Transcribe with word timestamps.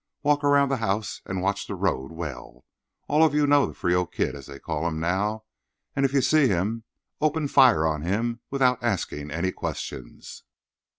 Walk 0.23 0.43
around 0.43 0.69
the 0.69 0.77
house 0.77 1.21
and 1.27 1.43
watch 1.43 1.67
the 1.67 1.75
road 1.75 2.11
well. 2.11 2.65
All 3.07 3.21
of 3.23 3.35
you 3.35 3.45
know 3.45 3.67
the 3.67 3.75
'Frio 3.75 4.07
Kid,' 4.07 4.33
as 4.33 4.47
they 4.47 4.57
call 4.57 4.87
him 4.87 4.99
now, 4.99 5.43
and 5.95 6.05
if 6.05 6.11
you 6.11 6.21
see 6.23 6.47
him, 6.47 6.85
open 7.21 7.47
fire 7.47 7.85
on 7.85 8.01
him 8.01 8.39
without 8.49 8.81
asking 8.83 9.29
any 9.29 9.51
questions. 9.51 10.41